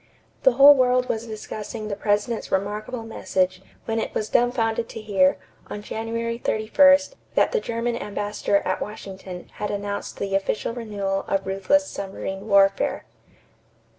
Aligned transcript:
The 0.41 0.53
whole 0.53 0.73
world 0.73 1.07
was 1.09 1.27
discussing 1.27 1.87
the 1.87 1.95
President's 1.95 2.51
remarkable 2.51 3.03
message, 3.03 3.61
when 3.85 3.99
it 3.99 4.15
was 4.15 4.29
dumbfounded 4.29 4.89
to 4.89 4.99
hear, 4.99 5.37
on 5.67 5.83
January 5.83 6.39
31, 6.39 6.97
that 7.35 7.51
the 7.51 7.59
German 7.61 7.95
ambassador 7.95 8.57
at 8.65 8.81
Washington 8.81 9.51
had 9.57 9.69
announced 9.69 10.17
the 10.17 10.33
official 10.33 10.73
renewal 10.73 11.23
of 11.27 11.45
ruthless 11.45 11.85
submarine 11.85 12.47
warfare. 12.47 13.05